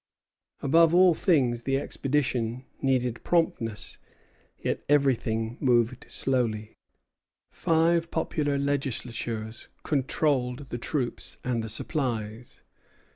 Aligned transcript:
Above 0.63 0.95
all 0.95 1.13
things 1.13 1.61
the 1.61 1.77
expedition 1.77 2.65
needed 2.81 3.23
promptness; 3.23 3.99
yet 4.57 4.83
everything 4.89 5.57
moved 5.59 6.07
slowly. 6.09 6.75
Five 7.51 8.09
popular 8.09 8.57
legislatures 8.57 9.67
controlled 9.83 10.69
the 10.69 10.79
troops 10.79 11.37
and 11.45 11.63
the 11.63 11.69
supplies. 11.69 12.63